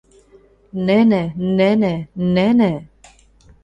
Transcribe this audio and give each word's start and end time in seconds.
Нӹнӹ, 0.85 1.23
нӹнӹ, 1.57 1.93
нӹнӹ. 2.35 2.73